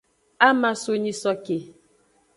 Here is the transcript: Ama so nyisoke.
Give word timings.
Ama 0.49 0.69
so 0.81 0.91
nyisoke. 1.01 1.57